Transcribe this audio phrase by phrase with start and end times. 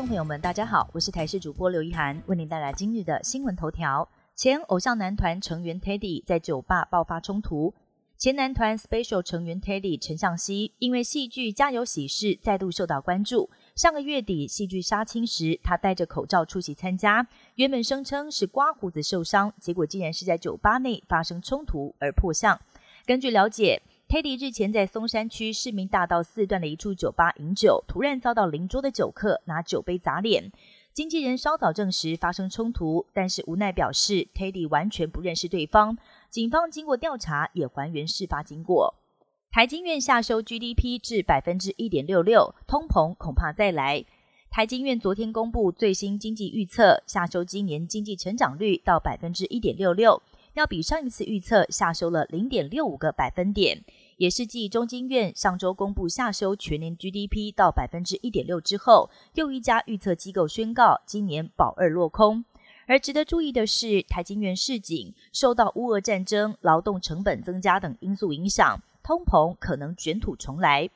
[0.00, 4.08] 众朋友们，大家好，我是台视主播刘一涵，为您带来今日的新闻头条。
[4.34, 7.74] 前偶像男团成员 Teddy 在酒吧爆发冲突，
[8.16, 13.50] 前男团 Special 成员 Teddy 陈向熙因为戏剧《家有喜事》再度受到关注。
[13.76, 22.58] 上个月底戏剧杀青时，他戴着口罩出席参加，原本声称是刮胡子受伤，结果竟然是在酒吧内发生冲突而破相。
[23.04, 23.82] 根据了解。
[24.10, 30.50] Teddy 日前在松山区市民大道四段的一处酒吧饮酒，突然遭到邻桌的酒客拿酒杯砸脸。
[30.92, 35.96] 经纪人稍早证实发生冲突，但是无奈表示 Teddy 完全不认识对方。
[36.28, 38.96] 警方经过调查也还原事发经过。
[39.52, 44.04] 台金院下修 GDP 至百分之一点六六，通膨恐怕再来。
[44.50, 50.20] 台金院昨天公布最新经济预测，下修今年经济成长率到百分之一点六六。
[50.54, 53.84] 要比上一次预测下修了零点六五个百分点，
[54.20, 62.44] 也是继中经院上周公布下修全年 GDP 到百分之一点六之后，又一家预测机构宣告今年保二落空。
[62.86, 70.90] 而值得注意的是，台经院市井受到乌俄战争、劳动成本增加等因素影响，通膨可能卷土重来。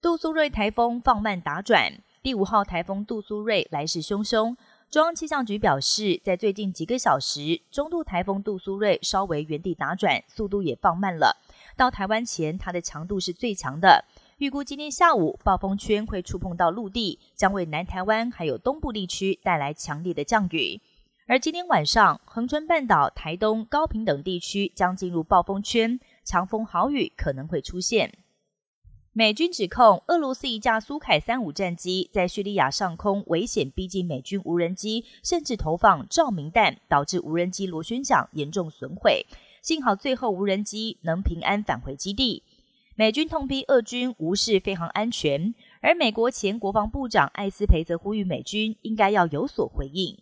[0.00, 4.56] 杜苏芮台风放慢打转，第五号台风杜苏芮来势汹汹。
[4.92, 11.38] 中央气象局表示，在最近几个小时，中度台风杜苏芮稍微原地打转，速度也放慢了。
[11.78, 14.04] 到台湾前，它的强度是最强的。
[14.36, 20.78] 预估今天下午，暴风圈会触碰到陆地，将为南台湾还有东部地区带来强烈的降雨。
[21.26, 28.12] 而今天晚上，恒春半岛、台东、高平等地区将进入暴风圈，强风豪雨可能会出现。
[29.14, 39.26] 美军指控俄罗斯一架苏凯三五战机在叙利亚上空危险逼近美军无人机，甚至投放照明弹，导致无人机螺旋桨严重损毁。
[39.60, 42.42] 幸好最后无人机能平安返回基地。
[42.94, 50.18] 美军痛批俄军无视飞行安全，而美国前国防部长艾斯培则呼吁美军应该要有所回应。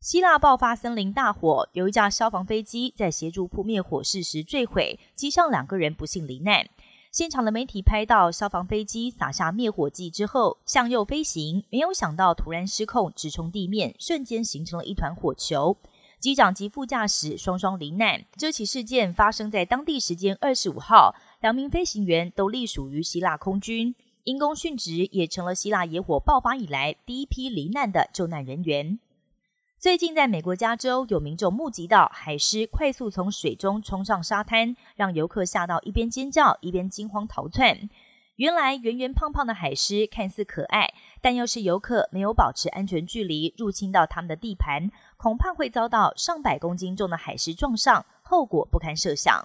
[0.00, 6.68] 希腊爆发森林大火，有一架消防飞机在协助扑灭火势时坠毁，机上两个人不幸罹难。
[7.10, 15.76] 现场的媒体拍到消防飞机撒下灭火剂之后向右飞行，没有想到突然失控，直冲地面，瞬间形成了一团火球。
[16.20, 18.24] 机长及副驾驶双双罹难。
[18.36, 23.94] 这起事件发生在当地时间二十五号，两名飞行员都隶属于希腊空军，
[24.24, 28.98] 因公殉职，也成了希腊野火爆发以来第一批罹难的救难人员。
[29.80, 37.88] 最近，在美国加州，有民众目击到海狮快速从水中冲上沙滩，让游客吓到一边尖叫一边惊慌逃窜。
[38.34, 49.44] 原来，圆圆胖胖的海狮看似可爱，但要是游客没有保持安全距离，入侵到他们的地盘，恐怕会遭到上百公斤重的海狮撞上，后果不堪设想。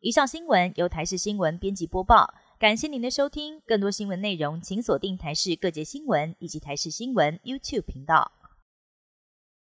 [0.00, 3.60] 以上新闻由台视新闻编辑播报，感谢您的收听。
[3.66, 8.30] 更多新闻内容，请锁定台视各界新闻以及台视新闻 YouTube 频道。